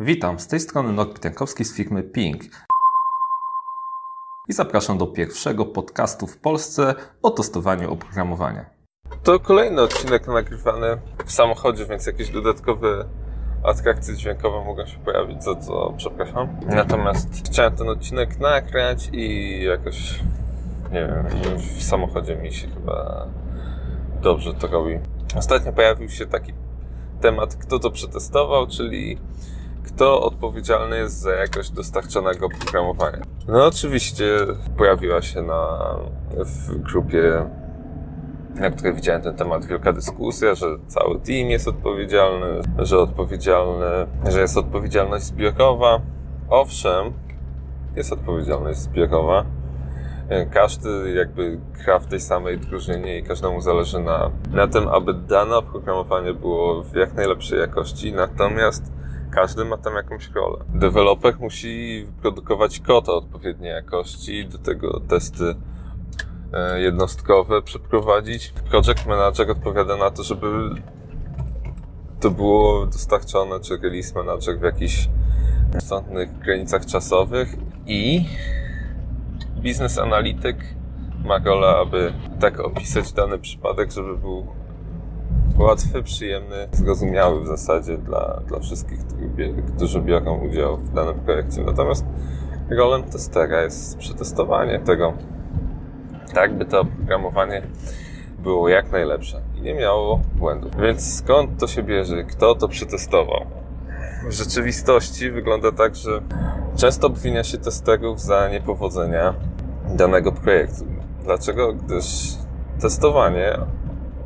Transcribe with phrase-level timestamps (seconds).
[0.00, 2.42] Witam, z tej strony Norbert Jankowski z firmy Ping.
[4.48, 8.70] I zapraszam do pierwszego podcastu w Polsce o testowaniu oprogramowania.
[9.22, 13.04] To kolejny odcinek nagrywany w samochodzie, więc jakieś dodatkowe
[13.64, 16.60] atrakcje dźwiękowe mogą się pojawić, za co przepraszam.
[16.66, 20.20] Natomiast chciałem ten odcinek nagrać i jakoś,
[20.92, 21.26] nie wiem,
[21.58, 23.26] w samochodzie mi się chyba
[24.22, 24.98] dobrze to robi.
[25.36, 26.52] Ostatnio pojawił się taki
[27.20, 29.18] temat, kto to przetestował, czyli
[29.88, 33.22] kto odpowiedzialny jest za jakość dostarczonego oprogramowania.
[33.48, 34.24] No oczywiście
[34.76, 35.78] pojawiła się na,
[36.30, 37.44] w grupie,
[38.54, 42.46] na której widziałem ten temat, wielka dyskusja, że cały team jest odpowiedzialny,
[42.78, 46.00] że odpowiedzialny, że jest odpowiedzialność zbiorowa.
[46.50, 47.12] Owszem,
[47.96, 49.44] jest odpowiedzialność zbiorowa.
[50.50, 55.56] Każdy jakby gra w tej samej drużynie i każdemu zależy na, na tym, aby dane
[55.56, 58.12] oprogramowanie było w jak najlepszej jakości.
[58.12, 58.97] Natomiast
[59.30, 60.64] każdy ma tam jakąś rolę.
[60.74, 65.54] Deweloper musi wyprodukować kod o odpowiedniej jakości, do tego testy
[66.52, 68.52] e, jednostkowe przeprowadzić.
[68.70, 70.46] Project manager odpowiada na to, żeby
[72.20, 75.08] to było dostarczone, czy release manager w jakichś
[75.78, 78.24] istotnych granicach czasowych i
[79.60, 80.56] biznes analityk
[81.24, 84.46] ma rolę, aby tak opisać dany przypadek, żeby był
[85.58, 88.98] łatwy, przyjemny, zrozumiały w zasadzie dla, dla wszystkich,
[89.76, 91.62] którzy biorą udział w danym projekcie.
[91.62, 92.04] Natomiast
[92.70, 95.12] rolą testera jest przetestowanie tego,
[96.34, 97.62] tak by to oprogramowanie
[98.38, 100.76] było jak najlepsze i nie miało błędów.
[100.76, 102.24] Więc skąd to się bierze?
[102.24, 103.46] Kto to przetestował?
[104.28, 106.22] W rzeczywistości wygląda tak, że
[106.76, 109.34] często obwinia się testerów za niepowodzenia
[109.96, 110.84] danego projektu.
[111.24, 111.72] Dlaczego?
[111.72, 112.04] Gdyż
[112.80, 113.58] testowanie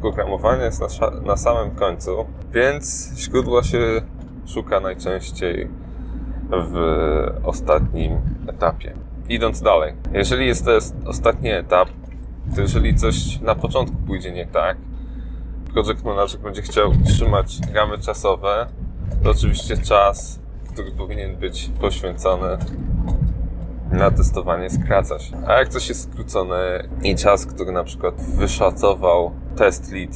[0.00, 3.78] programowania jest na, na samym końcu, więc źródła się
[4.46, 5.68] szuka najczęściej
[6.50, 6.76] w
[7.44, 8.94] ostatnim etapie.
[9.28, 10.70] Idąc dalej, jeżeli jest to
[11.06, 11.88] ostatni etap,
[12.54, 14.76] to jeżeli coś na początku pójdzie nie tak,
[15.72, 18.66] project manager będzie chciał utrzymać ramy czasowe,
[19.24, 20.40] to oczywiście czas,
[20.72, 22.58] który powinien być poświęcony
[23.96, 25.36] na testowanie skraca się.
[25.46, 30.10] A jak coś jest skrócone i czas, który na przykład wyszacował test lead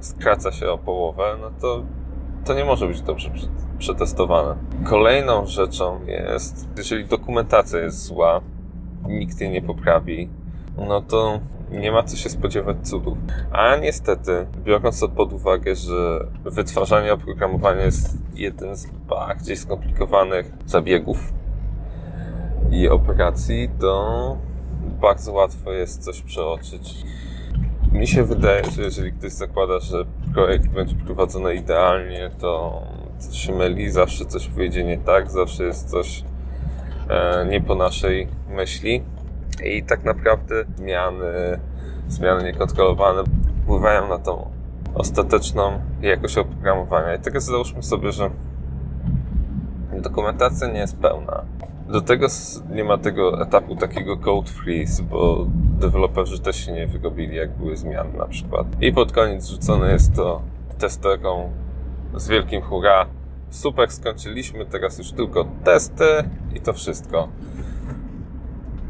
[0.00, 1.82] skraca się o połowę, no to
[2.44, 3.30] to nie może być dobrze
[3.78, 4.56] przetestowane.
[4.84, 8.40] Kolejną rzeczą jest, jeżeli dokumentacja jest zła,
[9.08, 10.28] nikt jej nie poprawi,
[10.76, 11.40] no to
[11.70, 13.18] nie ma co się spodziewać cudów.
[13.52, 21.32] A niestety, biorąc pod uwagę, że wytwarzanie oprogramowania jest jeden z bardziej skomplikowanych zabiegów
[22.70, 24.36] i operacji, to
[25.00, 26.94] bardzo łatwo jest coś przeoczyć.
[27.92, 32.82] Mi się wydaje, że jeżeli ktoś zakłada, że projekt będzie prowadzony idealnie, to
[33.32, 36.24] się myli, zawsze coś wyjdzie nie tak, zawsze jest coś
[37.08, 39.02] e, nie po naszej myśli.
[39.64, 41.60] I tak naprawdę zmiany,
[42.08, 43.22] zmiany niekontrolowane
[43.62, 44.50] wpływają na tą
[44.94, 47.14] ostateczną jakość oprogramowania.
[47.14, 48.30] I teraz załóżmy sobie, że
[50.02, 51.44] dokumentacja nie jest pełna
[51.88, 52.26] do tego
[52.70, 55.46] nie ma tego etapu takiego code freeze, bo
[55.80, 58.66] deweloperzy też się nie wyrobili, jak były zmiany na przykład.
[58.80, 60.42] I pod koniec rzucone jest to
[60.78, 61.50] testerom
[62.14, 63.06] z wielkim hurra.
[63.50, 66.04] Super, skończyliśmy, teraz już tylko testy
[66.54, 67.28] i to wszystko.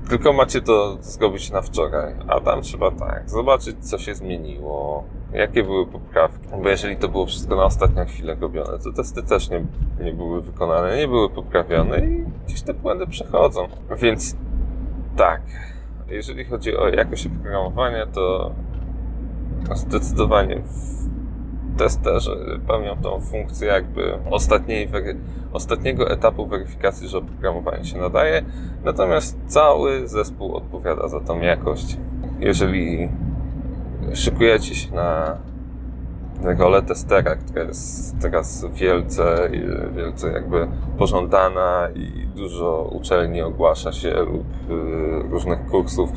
[0.09, 5.62] Tylko macie to zrobić na wczoraj, a tam trzeba tak, zobaczyć co się zmieniło, jakie
[5.62, 6.49] były poprawki.
[6.62, 9.65] Bo jeżeli to było wszystko na ostatnią chwilę robione, to testy też nie,
[10.00, 13.69] nie były wykonane, nie były poprawione i gdzieś te błędy przechodzą.
[14.03, 14.37] Więc
[15.16, 15.43] tak,
[16.09, 18.53] jeżeli chodzi o jakość oprogramowania, to
[19.75, 21.09] zdecydowanie w
[21.78, 24.89] testerzy pełnią tą funkcję jakby ostatniej,
[25.53, 28.43] ostatniego etapu weryfikacji, że oprogramowanie się nadaje,
[28.84, 31.97] natomiast cały zespół odpowiada za tą jakość.
[32.41, 33.09] Jeżeli
[34.14, 35.38] szykujecie się na
[36.58, 39.50] rolę testera, która jest teraz wielce,
[39.96, 46.10] wielce jakby pożądana i dużo uczelni ogłasza się lub y, różnych kursów.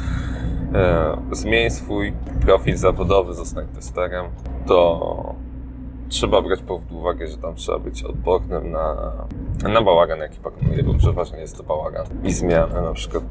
[0.74, 4.25] E, zmień swój profil zawodowy, zostań testerem,
[4.68, 5.36] to
[6.10, 8.95] trzeba brać pod uwagę, że tam trzeba być odpornym na,
[9.69, 12.06] na bałagan, jaki panuje, bo przeważnie jest to bałagan.
[12.24, 13.24] I zmiany, na przykład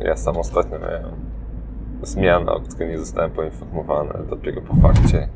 [0.00, 1.29] ja sam ostatnio miałem
[2.02, 5.28] zmiana, o której nie zostałem poinformowany dopiero po fakcie.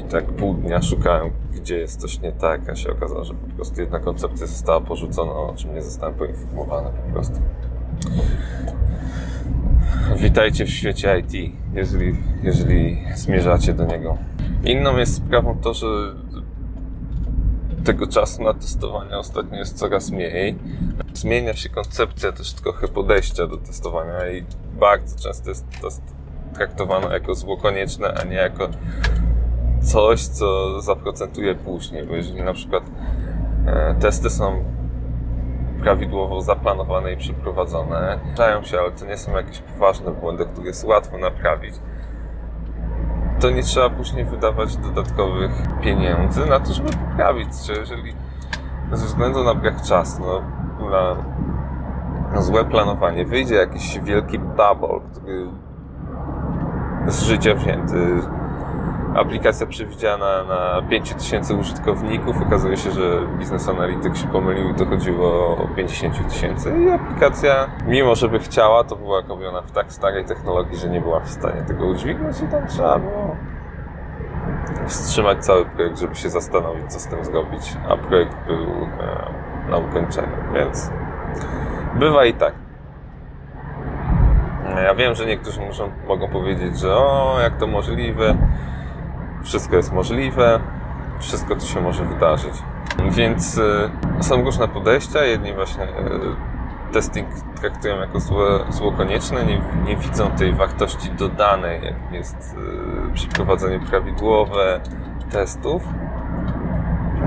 [0.00, 3.56] I tak pół dnia szukałem, gdzie jest coś nie tak, a się okazało, że po
[3.56, 7.40] prostu jedna koncepcja została porzucona, o czym nie zostałem poinformowany po prostu.
[10.16, 14.16] Witajcie w świecie IT, jeżeli, jeżeli zmierzacie do niego.
[14.64, 15.86] Inną jest sprawą to, że
[17.84, 20.58] tego czasu na testowanie ostatnio jest coraz mniej.
[21.14, 24.44] Zmienia się koncepcja też trochę podejścia do testowania i
[24.80, 25.88] bardzo często jest to
[26.54, 28.68] traktowane jako zło konieczne, a nie jako
[29.82, 32.82] coś, co zaprocentuje później, bo jeżeli na przykład
[33.66, 34.64] e, testy są
[35.82, 40.84] prawidłowo zaplanowane i przeprowadzone, zdarzają się, ale to nie są jakieś poważne błędy, które jest
[40.84, 41.74] łatwo naprawić,
[43.44, 45.50] to nie trzeba później wydawać dodatkowych
[45.82, 47.48] pieniędzy na to, żeby poprawić.
[47.66, 48.14] Czy jeżeli
[48.92, 50.22] ze względu na brak czasu,
[50.80, 51.16] no,
[52.34, 55.46] na złe planowanie, wyjdzie jakiś wielki bubble, który
[57.06, 58.20] z życia wzięty,
[59.14, 62.42] aplikacja przewidziana na 5000 użytkowników.
[62.42, 66.72] Okazuje się, że Business Analytics się pomylił i to chodziło o 50 tysięcy.
[66.78, 71.00] I aplikacja, mimo że by chciała, to była robiona w tak starej technologii, że nie
[71.00, 73.36] była w stanie tego udźwignąć i tam trzeba było
[74.86, 77.76] wstrzymać cały projekt, żeby się zastanowić, co z tym zrobić.
[77.88, 80.90] A projekt był e, na ukończeniu, więc
[81.94, 82.54] bywa i tak.
[84.84, 88.36] Ja wiem, że niektórzy muszą, mogą powiedzieć, że o, jak to możliwe,
[89.44, 90.60] wszystko jest możliwe,
[91.18, 92.54] wszystko to się może wydarzyć.
[93.10, 95.24] Więc y, są różne podejścia.
[95.24, 95.90] Jedni właśnie y,
[96.92, 97.28] testing
[97.60, 102.56] traktują jako zło, zło konieczne, nie, nie widzą tej wartości dodanej, jak jest
[103.08, 104.80] y, przeprowadzenie prawidłowe
[105.30, 105.82] testów.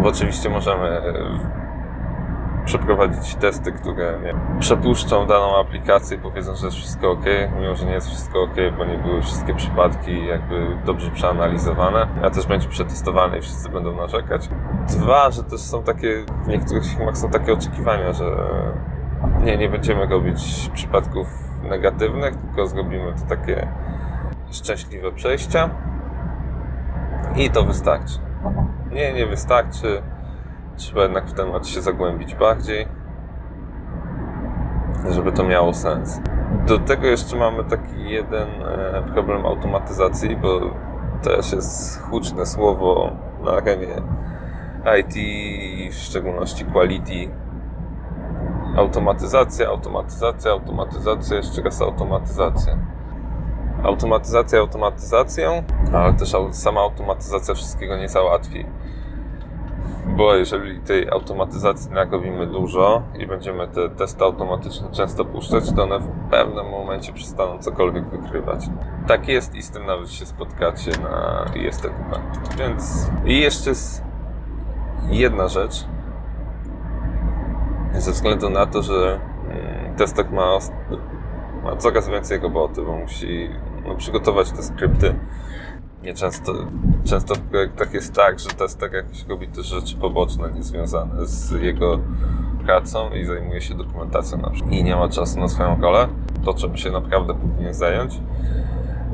[0.02, 1.02] Bo oczywiście możemy
[2.66, 7.26] przeprowadzić testy, które nie, przepuszczą daną aplikację powiedzą, że jest wszystko ok,
[7.60, 12.30] mimo że nie jest wszystko ok, bo nie były wszystkie przypadki jakby dobrze przeanalizowane, a
[12.30, 14.50] też będzie przetestowane i wszyscy będą narzekać.
[14.88, 18.26] Dwa, że też są takie, w niektórych firmach są takie oczekiwania, że
[19.44, 21.28] nie, nie będziemy robić przypadków
[21.64, 23.68] negatywnych, tylko zrobimy to takie
[24.52, 25.70] szczęśliwe przejścia.
[27.36, 28.20] I to wystarczy.
[28.92, 30.02] Nie, nie wystarczy.
[30.76, 32.88] Trzeba jednak w temat się zagłębić bardziej,
[35.10, 36.22] żeby to miało sens.
[36.68, 40.60] Do tego jeszcze mamy taki jeden e, problem automatyzacji, bo
[41.22, 43.12] też jest huczne słowo
[43.44, 44.02] na arenie
[45.00, 45.14] IT,
[45.94, 47.32] w szczególności quality.
[48.78, 52.78] Automatyzacja, automatyzacja, automatyzacja, jeszcze raz automatyzacja.
[53.84, 58.66] Automatyzacja automatyzacją, ale też sama automatyzacja wszystkiego nie załatwi
[60.18, 66.00] bo jeżeli tej automatyzacji narobimy dużo i będziemy te testy automatyczne często puszczać, to one
[66.00, 68.66] w pewnym momencie przestaną cokolwiek wykrywać.
[69.08, 72.20] Tak jest i z tym nawet się spotkacie na ISTQB.
[72.58, 74.04] Więc i jeszcze jest
[75.10, 75.86] jedna rzecz.
[77.94, 79.20] Ze względu na to, że
[79.50, 80.58] mm, testek ma,
[81.64, 83.50] ma coraz więcej roboty, bo musi
[83.88, 85.16] no, przygotować te skrypty,
[86.08, 86.54] nie często,
[87.04, 92.00] często w projektach jest tak, że testek jakiś robi też rzeczy poboczne, niezwiązane z jego
[92.66, 94.74] pracą i zajmuje się dokumentacją na przykład.
[94.74, 96.08] I nie ma czasu na swoją rolę,
[96.46, 98.20] to czym się naprawdę powinien zająć.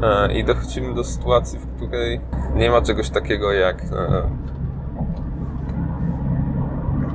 [0.03, 2.21] E, I dochodzimy do sytuacji, w której
[2.55, 4.29] nie ma czegoś takiego jak e,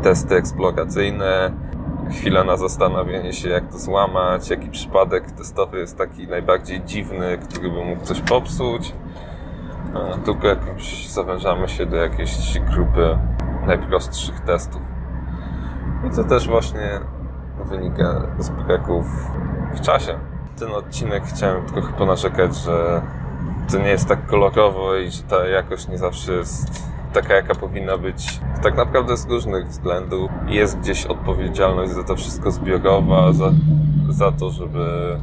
[0.02, 1.52] testy eksploracyjne,
[2.10, 7.70] chwila na zastanowienie się, jak to złamać, jaki przypadek testowy jest taki najbardziej dziwny, który
[7.70, 8.92] by mógł coś popsuć
[10.24, 13.18] tylko jakimś zawężamy się do jakiejś grupy
[13.66, 14.82] najprostszych testów.
[16.06, 17.00] I to też właśnie
[17.64, 19.06] wynika z braków
[19.74, 20.18] w czasie.
[20.58, 23.02] Ten odcinek chciałem trochę ponarzekać, że
[23.70, 27.98] to nie jest tak kolorowo i że ta jakość nie zawsze jest taka, jaka powinna
[27.98, 28.40] być.
[28.62, 33.50] Tak naprawdę z różnych względów jest gdzieś odpowiedzialność za to wszystko zbiorowa, za,
[34.08, 35.18] za to, żeby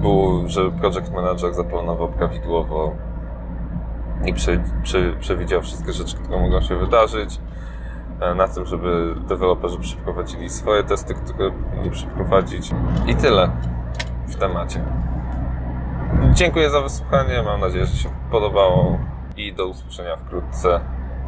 [0.00, 2.92] był, żeby project manager zaplanował prawidłowo
[4.24, 7.40] i prze, prze, przewidział wszystkie rzeczy, które mogą się wydarzyć.
[8.20, 12.70] E, na tym, żeby deweloperzy przeprowadzili swoje testy, które powinni przeprowadzić.
[13.06, 13.50] I tyle
[14.26, 14.84] w temacie.
[16.32, 17.42] Dziękuję za wysłuchanie.
[17.42, 18.98] Mam nadzieję, że się podobało
[19.36, 20.80] i do usłyszenia wkrótce.